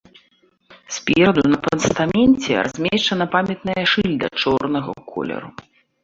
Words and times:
Спераду 0.95 1.41
на 1.53 1.57
пастаменце 1.65 2.51
размешчана 2.67 3.27
памятная 3.35 3.83
шыльда 3.91 4.27
чорнага 4.45 4.93
колеру. 5.13 5.49